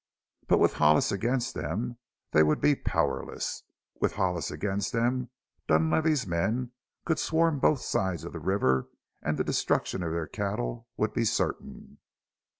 [0.47, 1.99] But with Hollis against them
[2.31, 3.61] they would be powerless;
[3.99, 5.29] with Hollis against them
[5.67, 6.71] Dunlavey's men
[7.05, 8.89] could swarm both sides of the river
[9.21, 11.99] and the destruction of their cattle would be certain.